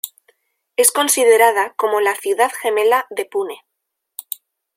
[0.77, 3.61] Es considerada como la "ciudad gemela" de Pune.